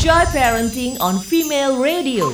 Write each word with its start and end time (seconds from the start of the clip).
Joy 0.00 0.24
Parenting 0.32 0.96
on 0.98 1.20
Female 1.20 1.76
Radio. 1.76 2.32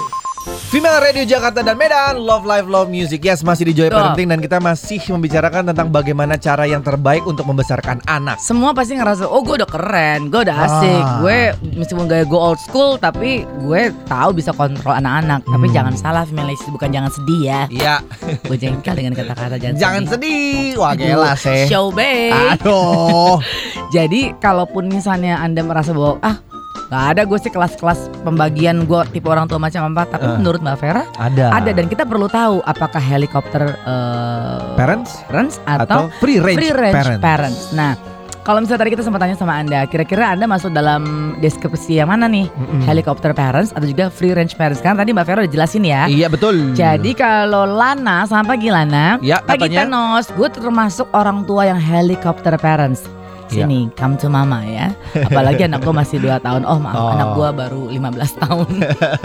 Female 0.71 1.03
Radio 1.03 1.27
Jakarta 1.27 1.59
dan 1.59 1.75
Medan 1.75 2.23
Love 2.23 2.47
Life 2.47 2.71
Love 2.71 2.87
Music 2.87 3.19
Yes 3.19 3.43
masih 3.43 3.67
di 3.67 3.75
Joy. 3.75 3.91
Parenting 3.91 4.31
Dan 4.31 4.39
kita 4.39 4.63
masih 4.63 5.03
membicarakan 5.11 5.67
tentang 5.67 5.91
bagaimana 5.91 6.39
cara 6.39 6.63
yang 6.63 6.79
terbaik 6.81 7.27
untuk 7.27 7.43
membesarkan 7.43 7.99
anak 8.07 8.39
Semua 8.39 8.71
pasti 8.71 8.95
ngerasa, 8.95 9.27
oh 9.27 9.43
gue 9.43 9.59
udah 9.59 9.67
keren, 9.67 10.31
gue 10.31 10.47
udah 10.47 10.57
asik, 10.57 11.03
Ah. 11.03 11.19
gue 11.19 11.39
meskipun 11.75 12.07
gaya 12.07 12.23
gue 12.23 12.39
old 12.39 12.63
school, 12.63 12.95
tapi 12.95 13.43
gue 13.61 13.83
tahu 14.07 14.31
bisa 14.31 14.55
kontrol 14.55 14.95
anak-anak. 14.95 15.43
Tapi 15.43 15.67
Hmm. 15.67 15.75
jangan 15.75 15.95
salah, 15.99 16.23
feminist 16.23 16.63
bukan 16.71 16.95
jangan 16.95 17.11
sedih 17.11 17.41
ya. 17.43 17.61
Iya 17.67 17.95
gue 18.47 18.55
jengkel 18.57 18.95
dengan 18.95 19.19
kata-kata 19.19 19.59
jangan, 19.59 19.75
Jangan 19.75 20.03
sedih 20.07 20.79
Wah 20.79 20.95
gila 20.95 21.35
sih 21.35 21.67
Show. 21.67 21.91
Aduh 21.91 23.43
Jadi 23.95 24.31
kalaupun 24.39 24.87
misalnya 24.87 25.43
anda 25.43 25.63
merasa 25.63 25.91
bahwa 25.91 26.23
ah 26.23 26.46
nggak 26.87 27.05
ada 27.11 27.23
gue 27.23 27.39
sih 27.39 27.49
kelas-kelas 27.49 27.99
pembagian 28.23 28.85
gue 28.85 29.01
tipe 29.11 29.27
orang 29.27 29.45
tua 29.45 29.59
macam 29.59 29.91
apa, 29.91 30.07
tapi 30.09 30.25
Eh. 30.25 30.37
menurut 30.37 30.61
Mbak 30.61 30.77
Vera 30.77 31.03
Ada 31.17 31.51
ada 31.53 31.71
dan 31.71 31.87
kita 31.87 32.03
perlu 32.03 32.27
tahu 32.27 32.63
apakah 32.63 33.01
helikopter 33.01 33.75
eh, 33.77 34.59
Parents 34.75 35.11
parents 35.27 35.57
Atau 35.65 35.83
atau 35.83 36.01
free 36.19 36.39
range, 36.39 36.59
free 36.59 36.73
range 36.73 36.95
parents, 36.95 37.21
parents. 37.21 37.61
Nah, 37.73 37.93
kalau 38.41 38.63
misalnya 38.63 38.87
tadi 38.87 38.95
kita 38.95 39.03
sempat 39.03 39.19
tanya 39.19 39.35
sama 39.35 39.59
Anda, 39.59 39.83
kira-kira 39.87 40.31
Anda 40.31 40.47
masuk 40.47 40.71
dalam 40.71 41.03
deskripsi 41.37 41.99
yang 41.99 42.07
mana 42.07 42.31
nih? 42.31 42.47
Mm-mm. 42.47 42.87
Helicopter 42.87 43.35
parents 43.35 43.75
atau 43.75 43.83
juga 43.83 44.07
free 44.07 44.31
range 44.31 44.55
parents? 44.55 44.79
Karena 44.79 45.03
tadi 45.03 45.11
Mbak 45.11 45.25
Vera 45.27 45.39
udah 45.43 45.51
jelasin 45.51 45.83
ya. 45.83 46.07
Iya 46.07 46.31
betul 46.31 46.71
Jadi 46.71 47.11
kalau 47.13 47.67
Lana 47.67 48.23
sama 48.23 48.47
pagi 48.47 48.71
Lana, 48.71 49.19
Ya 49.19 49.43
pagi 49.43 49.67
katanya 49.67 49.91
Thanos, 49.91 50.31
gue 50.31 50.49
termasuk 50.53 51.11
orang 51.11 51.43
tua 51.43 51.67
yang 51.67 51.81
helicopter 51.81 52.55
parents. 52.55 53.03
Iya. 53.49 53.63
Sini, 53.63 53.89
come 53.93 54.15
to 54.15 54.27
mama 54.27 54.61
ya. 54.63 54.91
Apalagi 55.15 55.65
anak 55.65 55.81
gue 55.81 55.95
masih 55.95 56.19
2 56.19 56.39
tahun. 56.39 56.63
Oh 56.63 56.77
maaf, 56.77 56.95
Oh. 56.97 57.11
anak 57.11 57.29
gue 57.33 57.49
baru 57.55 57.83
15 57.89 58.33
tahun. 58.37 58.69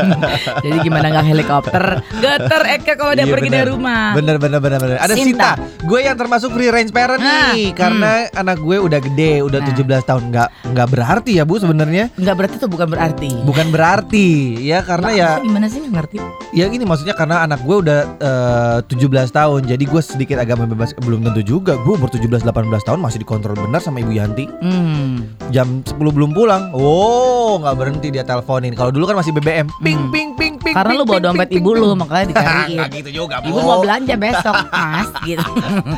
Jadi 0.64 0.78
gimana 0.82 1.08
nggak 1.10 1.26
helikopter? 1.26 1.84
Geter 2.14 2.62
Eka 2.72 2.94
kalau 2.96 3.14
dia 3.14 3.24
Iya, 3.24 3.32
pergi 3.32 3.50
bener. 3.50 3.60
dari 3.60 3.70
rumah. 3.70 4.04
Bener 4.14 4.36
bener 4.38 4.60
bener 4.60 4.80
bener. 4.80 4.98
Ada 4.98 5.14
Sinta. 5.14 5.58
Sinta. 5.58 5.84
Gue 5.84 6.00
yang 6.02 6.16
termasuk 6.16 6.50
free 6.52 6.70
range 6.70 6.92
parent 6.92 7.18
Nah, 7.18 7.52
nih 7.52 7.72
karena 7.72 8.12
anak 8.32 8.58
gue 8.58 8.78
udah 8.78 9.00
gede, 9.00 9.42
udah 9.42 9.60
Nah. 9.60 9.68
17 9.72 10.04
tahun. 10.04 10.24
Nggak 10.30 10.48
nggak 10.68 10.88
berarti 10.90 11.32
ya 11.34 11.44
bu 11.44 11.56
sebenarnya. 11.58 12.14
Nggak 12.14 12.36
berarti 12.36 12.56
itu 12.56 12.68
bukan 12.68 12.88
berarti. 12.88 13.30
Bukan 13.42 13.68
berarti 13.70 14.28
ya 14.62 14.80
karena 14.82 15.10
ya 15.12 15.30
Gimana 15.40 15.66
sih 15.66 15.82
ngerti? 15.82 16.18
ya 16.52 16.68
gini 16.68 16.84
maksudnya 16.84 17.14
karena 17.14 17.42
anak 17.42 17.64
gue 17.64 17.76
udah 17.78 18.00
eh, 18.20 18.78
17 18.86 19.00
tahun 19.32 19.62
jadi 19.66 19.80
gue 19.82 20.02
sedikit 20.02 20.36
agak 20.36 20.58
membebas 20.58 20.92
belum 20.98 21.24
tentu 21.24 21.42
juga 21.42 21.74
gue 21.78 21.94
umur 21.94 22.08
17 22.08 22.28
18 22.44 22.52
tahun 22.84 23.00
masih 23.00 23.20
dikontrol 23.20 23.56
benar 23.58 23.80
sama 23.80 24.00
Ibu 24.00 24.11
Yanti 24.12 24.46
Hmm. 24.58 25.32
jam 25.48 25.82
10 25.82 25.96
belum 25.98 26.32
pulang 26.32 26.72
oh 26.72 27.58
nggak 27.58 27.76
berhenti 27.76 28.08
dia 28.10 28.22
teleponin 28.22 28.72
kalau 28.72 28.90
dulu 28.90 29.06
kan 29.06 29.16
masih 29.16 29.32
BBM 29.32 29.68
ping 29.78 29.98
Hmm. 29.98 30.10
ping 30.10 30.30
ping 30.34 30.56
ping 30.58 30.74
Karena 30.74 30.92
ping, 30.92 31.00
lu 31.00 31.04
bawa 31.04 31.14
ping, 31.14 31.26
dompet 31.26 31.48
ping, 31.48 31.58
ibu 31.58 31.70
ping, 31.70 31.82
lu 31.82 31.90
makanya 31.94 32.26
dicariin. 32.30 32.78
Nggak 32.78 32.90
gitu 32.94 33.10
juga 33.18 33.36
Ibu 33.40 33.52
Bu. 33.52 33.60
mau 33.62 33.80
belanja 33.80 34.16
besok, 34.16 34.56
Mas, 34.70 35.10
gitu. 35.28 35.52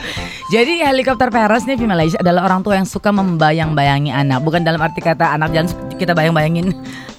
Jadi 0.54 0.74
helikopter 0.80 1.30
parents 1.30 1.64
nih 1.64 1.76
female 1.76 2.02
Asia 2.02 2.18
adalah 2.18 2.42
orang 2.44 2.62
tua 2.62 2.76
yang 2.76 2.86
suka 2.86 3.10
membayang-bayangi 3.12 4.10
anak, 4.10 4.40
bukan 4.40 4.62
dalam 4.62 4.80
arti 4.80 5.00
kata 5.00 5.32
anak 5.32 5.52
jangan 5.52 5.70
kita 5.94 6.12
bayang-bayangin 6.12 6.74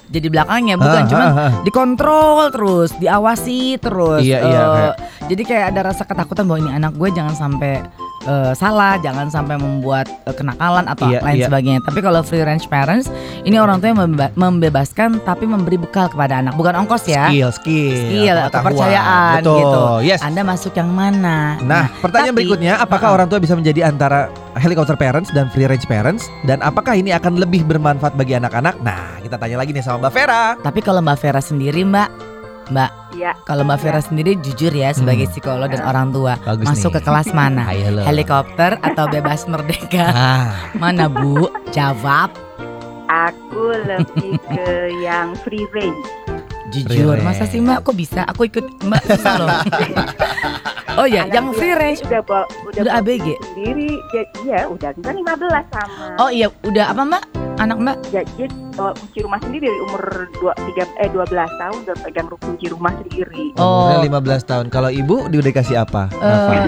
jadi 0.05 0.27
belakangnya, 0.27 0.75
bukan 0.75 1.01
Ah, 1.01 1.07
cuman 1.07 1.27
ah, 1.27 1.39
ah. 1.39 1.51
dikontrol 1.61 2.47
terus, 2.49 2.93
diawasi 2.95 3.75
terus. 3.77 4.21
Iya, 4.21 4.37
iya, 4.39 4.59
Eh, 4.59 4.69
kayak- 4.71 4.97
Jadi 5.25 5.41
kayak 5.43 5.65
ada 5.67 5.81
rasa 5.85 6.03
ketakutan 6.03 6.45
bahwa 6.45 6.59
ini 6.59 6.71
anak 6.71 6.93
gue 6.93 7.09
jangan 7.09 7.33
sampai 7.33 7.81
eh, 8.21 8.53
salah, 8.53 8.95
jangan 8.97 9.27
sampai 9.27 9.55
membuat 9.55 10.07
eh, 10.23 10.31
kenakalan 10.31 10.87
atau 10.87 11.05
Iya, 11.05 11.19
lain 11.19 11.37
iya. 11.37 11.45
sebagainya. 11.45 11.79
Tapi 11.83 11.99
kalau 11.99 12.21
free 12.21 12.41
range 12.41 12.65
parents, 12.65 13.11
ini 13.41 13.55
orang 13.55 13.77
tua 13.77 13.91
yang 13.91 13.99
membeba- 14.01 14.33
membebaskan 14.33 15.19
tapi 15.21 15.45
memberi 15.45 15.75
bekal 15.75 16.07
kepada 16.07 16.39
anak, 16.39 16.53
bukan 16.53 16.73
ongkos 16.77 17.05
ya. 17.05 17.27
skill 17.27 17.51
skill 17.51 17.95
Skill, 18.07 18.37
kepercayaan 18.49 19.39
Betul. 19.39 19.59
gitu. 19.59 19.83
yes 20.05 20.21
Anda 20.21 20.41
masuk 20.41 20.73
yang 20.73 20.89
mana? 20.89 21.59
Nah, 21.61 21.91
pertanyaan 21.99 22.31
tapi- 22.31 22.39
berikutnya, 22.41 22.73
apakah 22.77 23.07
Uh-uh. 23.07 23.17
orang 23.17 23.27
tua 23.27 23.37
bisa 23.37 23.53
menjadi 23.53 23.85
antara 23.85 24.27
helicopter 24.55 24.95
parents 24.95 25.29
dan 25.29 25.47
free 25.49 25.65
range 25.65 25.85
parents 25.85 26.25
dan 26.43 26.59
apakah 26.59 26.93
ini 26.93 27.11
akan 27.11 27.35
lebih 27.35 27.61
bermanfaat 27.63 28.13
bagi 28.13 28.33
anak-anak? 28.33 28.79
Nah, 28.79 29.19
kita 29.19 29.35
tanya 29.35 29.57
lagi 29.57 29.71
nih 29.71 29.81
sama 29.81 30.07
Mbak 30.07 30.13
Vera. 30.13 30.43
Tapi 30.57 30.79
kalau 30.79 30.99
Mbak 30.99 31.17
Vera 31.19 31.39
sendiri, 31.39 31.83
Mbak, 31.83 32.09
Mbak, 32.65 32.91
Iya. 33.15 33.31
kalau 33.41 33.63
Mbak 33.63 33.79
Vera 33.79 33.99
sendiri 33.99 34.35
jujur 34.37 34.69
ya 34.69 34.91
sebagai 34.91 35.25
psikolog 35.27 35.67
dan 35.67 35.81
orang 35.81 36.11
tua, 36.11 36.35
Bagus 36.37 36.67
masuk 36.67 36.91
nih. 36.91 36.95
ke 36.95 37.01
kelas 37.01 37.29
mana? 37.31 37.63
Helikopter 38.09 38.75
atau 38.79 39.07
bebas 39.07 39.45
merdeka? 39.45 40.05
Ah, 40.13 40.51
Mana 40.73 41.07
Bu? 41.07 41.47
Jawab 41.69 42.35
Aku 43.05 43.69
lebih 43.81 44.35
ke 44.41 44.69
yang 45.05 45.31
free 45.37 45.63
range. 45.71 46.03
jujur. 46.67 47.15
Free 47.15 47.23
Masa 47.23 47.45
sih 47.45 47.57
Mbak? 47.57 47.79
Kok 47.81 47.95
bisa? 47.95 48.21
Aku 48.25 48.43
ikut 48.43 48.65
Mbak 48.81 49.01
susah 49.07 49.33
loh. 49.37 49.49
oh 50.97 51.05
ya, 51.05 51.23
yang 51.25 51.53
free 51.53 51.71
range 51.71 52.01
udah 52.03 52.19
bawa, 52.19 52.43
udah, 52.65 52.81
udah 52.81 52.93
ABG. 52.99 53.27
sendiri. 53.45 53.91
Jadi 54.09 54.49
ya 54.49 54.65
udah 54.65 54.91
kan 54.97 55.15
15 55.15 55.31
sama. 55.69 56.05
Oh 56.17 56.27
iya, 56.27 56.49
udah 56.61 56.85
apa 56.89 57.01
Mbak? 57.05 57.23
Anak 57.55 57.77
Mbak? 57.79 57.97
Jadi 58.11 58.51
bawa 58.75 58.91
kunci 58.99 59.19
rumah 59.23 59.39
sendiri 59.39 59.71
dari 59.71 59.79
umur 59.87 60.03
2 60.43 60.75
3 60.75 61.03
eh 61.03 61.07
12 61.07 61.31
tahun 61.31 61.77
udah 61.87 61.95
pegang 62.03 62.27
kunci 62.27 62.65
rumah 62.67 62.91
sendiri. 62.99 63.55
Oh. 63.55 63.87
umurnya 63.87 64.19
15 64.43 64.51
tahun. 64.51 64.65
Kalau 64.67 64.89
ibu 64.91 65.31
dia 65.31 65.39
udah 65.39 65.49
dikasih 65.55 65.75
apa? 65.79 66.11
Eh, 66.11 66.27
Nafa? 66.27 66.67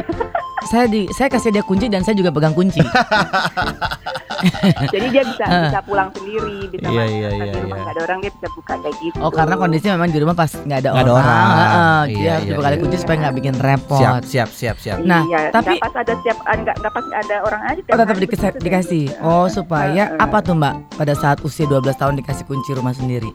saya 0.72 0.86
di 0.88 1.12
saya 1.12 1.28
kasih 1.28 1.52
dia 1.52 1.64
kunci 1.64 1.92
dan 1.92 2.08
saya 2.08 2.16
juga 2.16 2.32
pegang 2.32 2.56
kunci. 2.56 2.80
Jadi 4.94 5.06
dia 5.10 5.24
bisa 5.24 5.46
bisa 5.46 5.80
pulang 5.82 6.10
sendiri, 6.12 6.58
bisa 6.68 6.84
Iya, 6.84 7.02
masuk 7.02 7.12
iya, 7.12 7.28
di 7.30 7.38
iya, 7.38 7.54
rumah 7.58 7.68
iya. 7.70 7.84
nggak 7.84 7.94
ada 7.94 8.02
orang 8.04 8.18
dia 8.20 8.32
bisa 8.32 8.48
buka 8.52 8.74
kayak 8.78 8.96
gitu. 9.00 9.18
Oh 9.18 9.32
karena 9.32 9.56
kondisi 9.56 9.86
memang 9.88 10.10
di 10.10 10.20
rumah 10.20 10.36
pas 10.36 10.52
nggak 10.52 10.80
ada 10.80 10.90
Nggak 10.90 11.04
ada 11.04 11.12
orang, 11.12 11.26
orang. 11.26 11.58
Heeh, 11.58 12.02
dia 12.08 12.18
Iya, 12.18 12.32
harus 12.32 12.44
iya, 12.44 12.50
dibuka 12.50 12.68
iya. 12.68 12.78
kunci 12.78 12.98
supaya 12.98 13.18
nggak 13.20 13.36
bikin 13.36 13.56
repot. 13.58 14.00
siap, 14.00 14.22
siap, 14.24 14.50
siap, 14.52 14.78
siap. 14.78 14.98
Nah, 15.02 15.22
iya, 15.24 15.40
tapi- 15.50 15.68
nggak 15.70 15.84
pas 15.84 15.96
ada 15.96 16.14
siap 16.22 16.38
ah, 16.42 16.56
nggak 16.56 16.76
nggak 16.78 16.94
pas 16.94 17.06
ada 17.14 17.36
orang 17.42 17.62
aja. 17.66 17.82
Oh 17.86 17.98
tetap 17.98 18.18
dikasih, 18.18 18.52
dikasih. 18.58 19.04
Oh 19.20 19.46
supaya 19.48 20.04
Eh, 20.06 20.14
eh. 20.14 20.20
apa 20.20 20.38
tuh 20.40 20.54
Mbak? 20.54 20.74
Pada 20.96 21.14
saat 21.14 21.38
usia 21.42 21.66
12 21.66 21.94
tahun 21.94 22.18
dikasih 22.18 22.46
kunci 22.46 22.72
rumah 22.74 22.92
sendiri. 22.92 23.30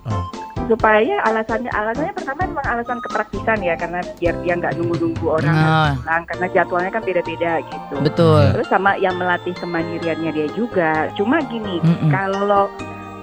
Supaya 0.71 1.17
alasannya 1.27 1.71
alasannya 1.75 2.13
pertama 2.15 2.41
memang 2.47 2.67
alasan 2.67 2.99
kepraktisan 3.03 3.59
ya 3.61 3.75
karena 3.75 4.01
biar 4.19 4.35
dia 4.43 4.55
nggak 4.59 4.75
nunggu-nunggu 4.79 5.27
orang 5.27 5.53
Nah. 5.53 5.93
pulang 6.01 6.23
karena 6.29 6.47
jadwalnya 6.55 6.91
kan 6.95 7.03
beda-beda 7.03 7.53
gitu. 7.67 7.95
Betul. 8.01 8.43
Terus 8.57 8.69
sama 8.71 8.91
yang 8.99 9.15
melatih 9.19 9.55
kemandiriannya 9.59 10.31
dia 10.33 10.49
juga. 10.55 11.11
Cuma 11.19 11.43
gini, 11.47 11.83
Mm-mm. 11.83 12.11
kalau 12.11 12.71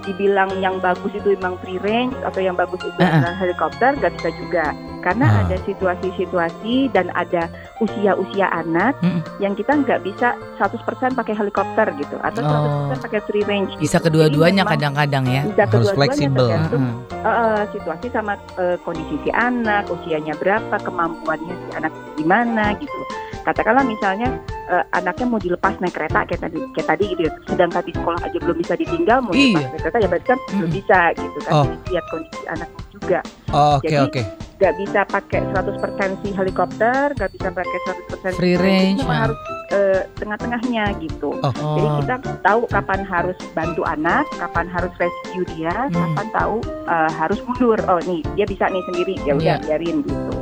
dibilang 0.04 0.48
yang 0.64 0.80
bagus 0.80 1.12
itu 1.12 1.36
memang 1.36 1.60
free 1.60 1.76
range 1.84 2.16
atau 2.24 2.40
yang 2.40 2.56
bagus 2.56 2.80
itu 2.80 2.98
eh. 2.98 3.08
adalah 3.08 3.36
helikopter 3.36 3.92
nggak 4.00 4.12
bisa 4.16 4.28
juga 4.40 4.72
karena 5.00 5.26
Ah. 5.26 5.40
ada 5.42 5.56
situasi-situasi 5.60 6.74
dan 6.90 7.08
ada 7.12 7.48
usia-usia 7.78 8.46
anak 8.48 8.92
Mm-mm. 9.00 9.20
yang 9.38 9.52
kita 9.52 9.72
nggak 9.74 10.00
bisa 10.00 10.32
100% 10.56 10.80
pakai 11.12 11.32
helikopter 11.32 11.88
gitu 11.96 12.16
atau 12.18 12.40
100% 12.40 12.92
Oh. 12.92 13.00
pakai 13.00 13.20
free 13.22 13.42
range 13.42 13.72
Bisa 13.76 13.96
gitu. 13.96 14.06
kedua-duanya 14.06 14.38
Jadi 14.58 14.68
memang 14.68 14.72
kadang-kadang 14.76 15.24
ya. 15.26 15.42
bisa 15.44 15.62
Harus 15.62 15.70
kedua-duanya 15.70 15.96
fleksibel. 15.96 16.46
tergantung 16.46 16.84
Heeh. 17.10 17.54
eh, 17.56 17.64
situasi 17.70 18.06
sama 18.10 18.32
eh, 18.54 18.76
kondisi 18.80 19.16
si 19.18 19.30
anak, 19.30 19.82
usianya 19.88 20.34
berapa, 20.34 20.76
kemampuannya 20.78 21.54
si 21.56 21.68
anak 21.74 21.92
gimana 22.14 22.64
gitu. 22.76 23.00
Katakanlah 23.40 23.82
misalnya 23.82 24.28
eh, 24.66 24.84
anaknya 24.92 25.26
mau 25.26 25.36
dilepas 25.36 25.74
naik 25.78 25.90
kereta 25.92 26.22
kayak 26.24 26.42
tadi, 26.42 26.60
kayak 26.70 26.88
tadi 26.88 27.04
gitu, 27.08 27.22
ya. 27.24 27.32
sedangkan 27.44 27.82
di 27.82 27.90
sekolah 27.90 28.20
aja 28.20 28.38
belum 28.38 28.56
bisa 28.56 28.74
ditinggal, 28.74 29.18
mau 29.18 29.32
Iya. 29.32 29.42
dilepas 29.50 29.66
naik 29.66 29.80
kereta 29.80 29.96
ya 29.96 30.08
berarti 30.08 30.26
kan 30.28 30.38
belum 30.38 30.60
Mm-mm. 30.60 30.70
bisa 30.70 30.98
gitu 31.16 31.38
kan. 31.40 31.52
Oh. 31.52 31.66
Lihat 31.88 32.04
kondisi 32.06 32.42
anaknya 32.46 32.82
juga. 32.92 33.18
Oh, 33.50 33.70
Oke, 33.76 33.88
Jadi, 33.88 33.98
oke. 33.98 34.22
Gak 34.60 34.76
bisa 34.76 35.08
pakai 35.08 35.40
100% 35.56 36.20
si 36.20 36.36
helikopter, 36.36 37.16
gak 37.16 37.32
bisa 37.32 37.48
pakai 37.48 37.78
100% 38.12 38.36
Free 38.36 38.60
range, 38.60 39.00
Memang 39.00 39.16
ya. 39.16 39.22
harus 39.24 39.38
eh, 39.70 40.02
tengah-tengahnya 40.18 40.84
gitu. 41.00 41.30
Oh. 41.40 41.52
Jadi 41.54 41.86
Oh. 41.88 41.96
kita 42.02 42.14
tahu 42.42 42.60
kapan 42.68 43.00
harus 43.06 43.38
bantu 43.54 43.86
anak, 43.86 44.28
kapan 44.36 44.66
harus 44.68 44.92
rescue 45.00 45.46
dia, 45.54 45.72
Hmm. 45.88 45.96
kapan 46.12 46.26
tahu 46.34 46.56
uh, 46.84 47.10
harus 47.16 47.38
mundur. 47.46 47.78
Oh 47.86 48.02
nih 48.02 48.20
dia 48.34 48.44
bisa 48.44 48.66
nih 48.66 48.82
sendiri, 48.84 49.14
ya 49.22 49.32
udah 49.32 49.56
Iya. 49.56 49.64
biarin 49.64 49.96
gitu. 50.04 50.32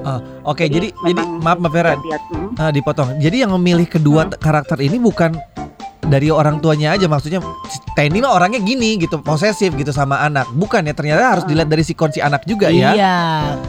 Oke, 0.42 0.64
jadi 0.66 0.88
jadi 1.04 1.20
memang 1.20 1.44
maaf 1.44 1.58
Mbak 1.60 1.72
Vera, 1.72 1.92
hmm. 1.94 2.56
ah, 2.56 2.72
dipotong. 2.72 3.08
Jadi 3.20 3.37
yang 3.44 3.52
memilih 3.54 3.87
kedua 3.87 4.26
Hmm. 4.26 4.34
karakter 4.34 4.81
ini 4.81 4.96
bukan 4.96 5.37
dari 6.08 6.28
orang 6.28 6.58
tuanya 6.58 6.93
aja 6.93 7.05
maksudnya 7.05 7.38
Tenny 7.93 8.19
mah 8.19 8.32
orangnya 8.32 8.58
gini 8.58 8.96
gitu 8.96 9.19
posesif 9.19 9.75
gitu 9.75 9.90
sama 9.90 10.19
anak 10.20 10.46
bukan 10.52 10.81
ya 10.82 10.93
ternyata 10.93 11.20
harus 11.28 11.44
dilihat 11.44 11.66
dari 11.66 11.82
sikon 11.82 12.08
si 12.08 12.19
anak 12.19 12.43
juga 12.43 12.66
ya 12.66 12.90
Iya, 12.90 13.16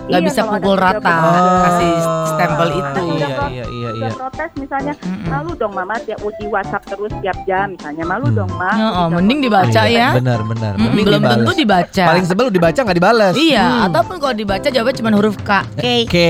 nggak 0.05 0.21
Iya, 0.21 0.27
bisa 0.27 0.41
pukul 0.45 0.75
rata, 0.75 1.01
belas. 1.01 1.61
kasih 1.65 1.91
stempel 2.29 2.67
itu. 2.71 3.03
iya 3.11 3.27
iya 3.49 3.65
iya 3.67 3.89
iya 3.91 4.09
protes 4.11 4.49
misalnya, 4.55 4.93
malu 5.25 5.51
dong 5.53 5.73
mama 5.73 5.97
tiap 5.99 6.21
di 6.21 6.45
WhatsApp 6.45 6.83
terus 6.85 7.09
tiap 7.19 7.37
jam 7.43 7.73
misalnya, 7.73 8.03
malu 8.05 8.27
Hmm. 8.27 8.37
dong 8.37 8.51
ma. 8.53 8.71
Ya, 8.71 8.87
oh, 8.95 9.07
mending 9.09 9.39
dibaca 9.41 9.81
aja. 9.81 9.89
ya. 9.89 10.09
benar 10.13 10.39
benar 10.43 10.73
Mending 10.75 11.05
belum 11.05 11.19
dibales. 11.19 11.35
tentu 11.35 11.51
dibaca. 11.57 12.03
paling 12.05 12.23
sebel 12.23 12.47
dibaca 12.49 12.79
nggak 12.79 12.97
dibales 12.97 13.33
Iya, 13.35 13.65
Hmm. 13.65 13.85
ataupun 13.89 14.15
kalau 14.17 14.35
dibaca 14.35 14.67
jawabnya 14.67 14.95
cuma 14.95 15.09
huruf 15.11 15.35
K. 15.37 15.49
K. 15.75 15.85
oke 16.05 16.29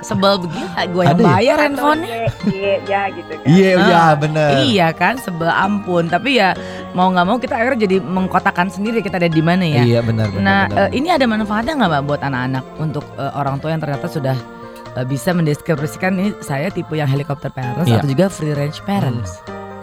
Sebel 0.00 0.34
begitu, 0.40 0.64
gue 0.90 1.02
yang 1.04 1.12
ya? 1.14 1.24
bayar 1.28 1.56
handphone. 1.60 2.00
Y, 2.42 2.56
ya 2.82 3.02
gitu 3.10 3.32
kan. 3.32 3.46
iya 3.46 3.70
iya 3.78 3.96
Ah, 4.00 4.12
benar 4.14 4.48
Iya 4.58 4.86
ya 4.90 4.92
kan 4.92 5.14
sebel 5.16 5.46
ampun 5.46 6.06
tapi 6.06 6.36
ya 6.36 6.52
mau 6.90 7.06
nggak 7.08 7.22
mau 7.24 7.38
kita 7.38 7.54
akhirnya 7.54 7.86
jadi 7.86 7.96
mengkotakan 8.00 8.66
sendiri 8.66 8.98
kita 8.98 9.16
ada 9.16 9.26
di 9.26 9.38
mana 9.40 9.62
ya 9.62 9.82
Iya 9.82 10.00
benar 10.02 10.26
benar. 10.28 10.42
nah 10.42 10.60
benar. 10.66 10.86
eh, 10.86 10.98
ini 10.98 11.08
ada 11.08 11.24
manfaatnya 11.24 11.72
nggak 11.76 11.90
mbak 11.90 12.02
buat 12.04 12.20
anak-anak 12.20 12.64
untuk 12.76 13.04
eh, 13.14 13.32
orang 13.32 13.56
tua 13.56 13.70
yang 13.70 13.78
ternyata 13.78 14.06
sudah 14.06 14.36
eh, 14.92 15.04
bisa 15.04 15.30
mendeskripsikan 15.30 16.12
ini 16.12 16.30
saya 16.40 16.68
tipe 16.68 16.92
yang 16.92 17.06
helikopter 17.06 17.48
parents 17.48 17.86
Iya. 17.86 18.02
atau 18.02 18.08
juga 18.08 18.26
free 18.26 18.52
range 18.52 18.82
parents 18.82 19.38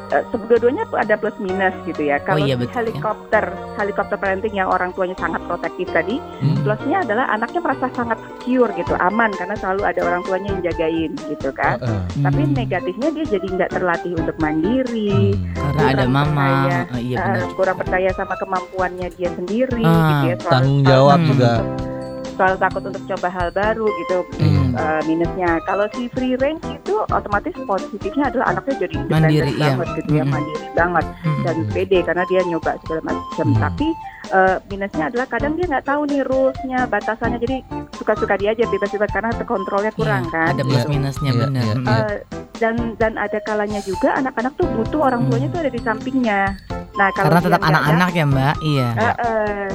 Sebetulnya 0.07 0.87
ada 0.95 1.19
plus 1.19 1.35
minus 1.37 1.75
gitu 1.83 2.07
ya. 2.07 2.17
Kalau 2.23 2.39
iya, 2.39 2.55
si 2.55 2.63
betul, 2.63 2.71
ya. 2.71 2.75
helikopter, 2.79 3.43
helikopter 3.75 4.15
parenting 4.15 4.55
yang 4.55 4.71
orang 4.71 4.95
tuanya 4.95 5.15
sangat 5.15 5.43
protektif 5.43 5.91
tadi, 5.91 6.23
Hmm. 6.39 6.63
plusnya 6.63 7.03
adalah 7.03 7.27
anaknya 7.27 7.59
merasa 7.59 7.91
sangat 7.91 8.15
secure 8.23 8.71
gitu, 8.73 8.95
aman 8.97 9.35
karena 9.35 9.55
selalu 9.55 9.83
ada 9.83 10.01
orang 10.03 10.21
tuanya 10.23 10.47
yang 10.55 10.61
jagain 10.63 11.11
gitu 11.27 11.49
kan. 11.51 11.75
Heeh. 11.79 12.01
Tapi 12.23 12.41
Hmm. 12.41 12.55
negatifnya 12.55 13.09
dia 13.11 13.25
jadi 13.27 13.47
nggak 13.51 13.71
terlatih 13.71 14.11
untuk 14.15 14.37
mandiri, 14.39 15.35
Hmm. 15.35 15.51
karena 15.55 15.81
ada 15.83 15.95
kurang 15.97 16.11
mama 16.13 16.31
percaya, 16.31 16.79
Eh, 16.87 17.01
iya 17.03 17.15
eh, 17.15 17.23
benar 17.27 17.49
kurang 17.53 17.77
percaya 17.77 18.09
sama 18.15 18.35
kemampuannya 18.37 19.07
dia 19.13 19.29
sendiri 19.35 19.83
Ah, 19.83 19.91
gitu 19.91 20.23
ya. 20.23 20.35
Soal, 20.39 20.51
Tanggung 20.55 20.81
jawab 20.83 21.17
takut 21.17 21.27
juga. 21.27 21.51
untuk- 21.59 21.85
soal 22.37 22.53
takut 22.55 22.83
untuk 22.85 23.03
coba 23.09 23.27
hal 23.27 23.49
baru 23.49 23.87
gitu. 24.05 24.19
Hmm. 24.39 24.55
eh, 24.77 25.01
minusnya 25.09 25.57
kalau 25.65 25.89
si 25.97 26.05
free 26.13 26.37
range 26.37 26.61
otomatis 27.07 27.53
positifnya 27.59 28.25
adalah 28.27 28.45
anaknya 28.49 28.75
jadi 28.81 28.95
Mandiri, 29.05 29.51
iya. 29.51 29.73
banget 29.73 29.87
gitu 29.95 30.11
ya 30.11 30.23
Mm-mm. 30.23 30.33
mandiri 30.33 30.65
banget 30.73 31.05
Hmm. 31.17 31.41
dan 31.43 31.55
pede 31.69 31.99
karena 32.01 32.23
dia 32.25 32.41
nyoba 32.43 32.71
segala 32.81 33.01
macam 33.05 33.47
Hmm. 33.47 33.59
tapi 33.59 33.87
eh, 34.27 34.55
minusnya 34.67 35.05
adalah 35.07 35.25
kadang 35.25 35.53
dia 35.53 35.65
nggak 35.65 35.85
tahu 35.85 36.01
nih 36.05 36.21
rulesnya 36.23 36.79
batasannya 36.85 37.39
jadi 37.39 37.57
suka-suka 37.93 38.35
dia 38.35 38.51
aja 38.51 38.63
bebas-bebas 38.65 39.09
karena 39.09 39.31
kontrolnya 39.41 39.91
kurang 39.91 40.23
Iya, 40.23 40.33
kan 40.33 40.47
ada 40.51 40.63
plus 40.63 40.83
Iya. 40.83 40.89
minusnya 40.89 41.31
Iya, 41.31 41.39
benar 41.41 41.63
iya, 41.63 41.73
Hmm. 41.73 41.85
iya. 41.85 41.97
Eh, 41.97 42.15
dan 42.57 42.75
dan 42.95 43.13
ada 43.15 43.39
kalanya 43.39 43.79
juga 43.81 44.09
anak-anak 44.13 44.53
tuh 44.55 44.67
butuh 44.67 45.01
orang 45.03 45.21
Hmm. 45.23 45.29
tuanya 45.29 45.47
tuh 45.47 45.59
ada 45.61 45.71
di 45.71 45.79
sampingnya 45.79 46.39
nah 46.97 47.09
kalau 47.11 47.29
karena 47.29 47.41
tetap 47.43 47.61
anak-anak 47.61 48.09
ya 48.11 48.23
mbak 48.25 48.55
iya 48.59 48.89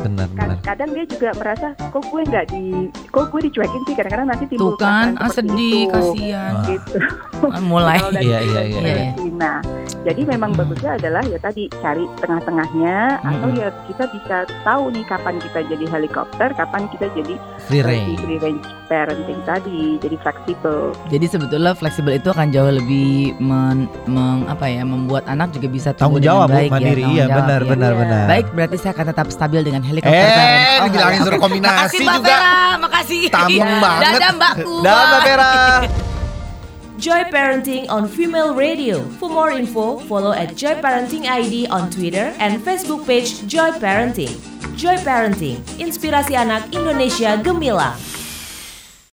Benar 0.03 0.27
Kad- 0.27 0.35
benar. 0.35 0.57
kadang 0.61 0.91
dia 0.91 1.05
juga 1.07 1.29
merasa 1.33 1.67
kok 1.79 2.03
gue 2.03 2.23
nggak 2.25 2.47
di 2.49 2.65
kok 3.07 3.27
gue 3.29 3.41
dicuekin 3.47 3.83
sih 3.85 3.95
kadang-kadang 3.95 4.27
nanti 4.27 4.45
timbul 4.47 4.75
tuh 4.75 4.83
kan 4.83 5.15
perasaan 5.15 5.23
ah, 5.23 5.31
sedih 5.31 5.81
itu. 5.81 5.93
kasihan 5.93 6.53
Ah. 6.53 6.65
gitu 6.67 6.99
Ah, 7.45 7.59
mulai 7.61 7.99
Kalau 7.99 8.13
dari 8.13 8.23
Iya, 8.25 8.39
iya, 8.41 8.63
iya, 8.63 8.81
iya. 8.87 9.07
Nah, 9.35 9.59
jadi 10.01 10.23
memang 10.25 10.55
Hmm. 10.55 10.63
bagusnya 10.63 10.95
adalah 10.95 11.23
ya 11.25 11.35
tadi 11.37 11.67
cari 11.75 12.07
tengah-tengahnya 12.17 12.97
atau 13.21 13.49
Mm-mm. 13.49 13.59
ya 13.59 13.69
kita 13.85 14.05
bisa 14.09 14.37
tahu 14.63 14.83
nih 14.89 15.03
kapan 15.05 15.35
kita 15.39 15.59
jadi 15.65 15.85
helikopter, 15.89 16.49
kapan 16.53 16.87
kita 16.89 17.11
jadi 17.13 17.35
Free 17.61 17.83
range. 17.83 18.19
free 18.21 18.39
range 18.39 18.63
parenting 18.87 19.43
tadi, 19.43 19.99
jadi 19.99 20.17
fleksibel. 20.19 20.95
Jadi 21.09 21.27
sebetulnya 21.27 21.73
fleksibel 21.73 22.13
itu 22.13 22.29
akan 22.29 22.47
jauh 22.49 22.71
lebih 22.71 23.11
men, 23.37 23.91
meng- 24.05 24.47
apa 24.47 24.69
ya 24.69 24.83
membuat 24.85 25.27
anak 25.27 25.51
juga 25.51 25.67
bisa 25.67 25.91
tumbuh 25.91 26.19
Tanggung 26.19 26.23
jawab 26.23 26.47
baik 26.49 26.71
mandiri. 26.71 27.03
ya, 27.03 27.11
Iya 27.12 27.25
tanggung 27.25 27.38
benar 27.38 27.61
ya. 27.61 27.69
benar 27.69 27.93
Iya. 27.93 28.00
benar. 28.00 28.25
Baik, 28.26 28.47
berarti 28.50 28.76
saya 28.76 28.93
akan 28.93 29.06
tetap 29.09 29.26
stabil 29.29 29.61
dengan 29.61 29.82
helikopter 29.82 30.26
parent. 30.29 30.59
Eh, 30.59 30.79
Oh, 30.79 30.87
dibilangin 30.87 31.20
suruh 31.20 31.38
kombinasi 31.38 31.73
Makasih 31.73 32.00
Mbak 32.00 32.17
juga. 32.17 32.26
Vera, 32.29 32.56
makasih. 32.76 33.20
Tameng 33.29 33.75
banget. 33.79 34.03
Dadah 34.09 34.31
Mbakku. 34.32 34.75
Dah 34.81 35.00
Mbak 35.05 35.20
Vera. 35.23 35.53
Joy 37.03 37.23
Parenting 37.26 37.91
on 37.91 38.06
Female 38.06 38.55
Radio. 38.55 39.03
For 39.19 39.26
more 39.26 39.50
info, 39.50 39.99
follow 40.00 40.31
at 40.31 40.55
Joy 40.55 40.79
Parenting 40.79 41.26
ID 41.26 41.67
on 41.67 41.91
Twitter 41.91 42.31
and 42.38 42.62
Facebook 42.62 43.03
page 43.03 43.43
Joy 43.44 43.75
Parenting. 43.75 44.31
Joy 44.73 45.03
Parenting, 45.03 45.59
inspirasi 45.76 46.32
anak 46.32 46.70
Indonesia 46.70 47.35
gemilang. 47.37 47.99